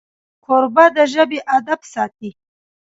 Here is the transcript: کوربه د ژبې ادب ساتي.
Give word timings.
کوربه 0.45 0.85
د 0.95 0.97
ژبې 1.13 1.39
ادب 1.57 1.79
ساتي. 1.93 2.29